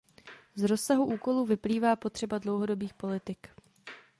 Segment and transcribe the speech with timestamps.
[0.55, 3.47] Z rozsahu úkolů vyplývá potřeba dlouhodobých politik.